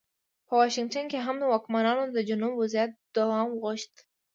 په 0.47 0.53
واشنګټن 0.59 1.05
کې 1.11 1.19
هم 1.25 1.37
واکمنانو 1.51 2.03
د 2.11 2.17
جنوب 2.29 2.53
وضعیت 2.61 2.91
دوام 3.17 3.49
غوښت. 3.61 3.93